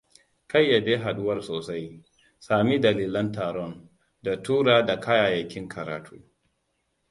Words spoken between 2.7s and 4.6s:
dalilin taron, da